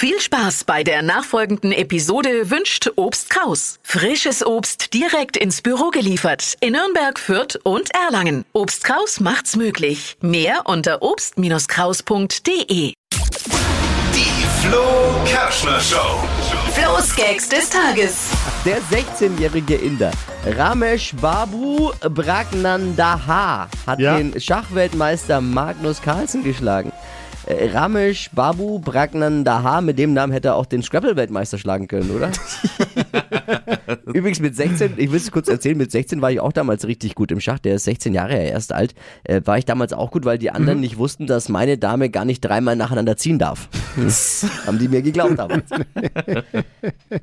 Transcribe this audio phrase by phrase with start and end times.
[0.00, 3.80] Viel Spaß bei der nachfolgenden Episode wünscht Obst Kraus.
[3.82, 8.44] Frisches Obst direkt ins Büro geliefert in Nürnberg, Fürth und Erlangen.
[8.52, 10.16] Obst Kraus macht's möglich.
[10.20, 12.92] Mehr unter obst-kraus.de.
[14.14, 14.84] Die Flo
[15.26, 16.22] Kerschner Show.
[16.74, 18.28] Flo's Gags des Tages.
[18.64, 20.12] Der 16-jährige Inder
[20.46, 24.16] Ramesh Babu Pragnandaha hat Ja.
[24.16, 26.92] den Schachweltmeister Magnus Carlsen geschlagen.
[27.48, 32.30] Äh, Ramesh Babu Pragnandaha, mit dem Namen hätte er auch den Scrabble-Weltmeister schlagen können, oder?
[34.04, 37.14] Übrigens mit 16, ich will es kurz erzählen, mit 16 war ich auch damals richtig
[37.14, 38.94] gut im Schach, der ist 16 Jahre ja erst alt,
[39.24, 42.26] äh, war ich damals auch gut, weil die anderen nicht wussten, dass meine Dame gar
[42.26, 43.70] nicht dreimal nacheinander ziehen darf.
[44.66, 45.70] Haben die mir geglaubt damals.